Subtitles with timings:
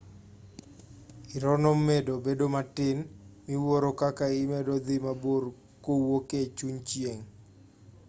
[1.35, 2.97] irono medo bedo matin
[3.47, 5.43] miwuoro kaka imedo dhi mabor
[5.83, 7.25] kowuok e chuny chieng'